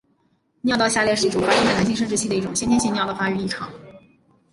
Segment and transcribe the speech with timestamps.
[0.61, 3.69] 尿道下裂是一种发生在男性生殖器的一种先天性尿道发育异常。